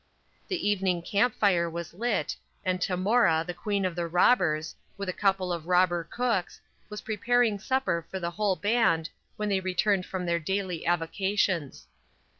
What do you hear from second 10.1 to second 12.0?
their daily avocations.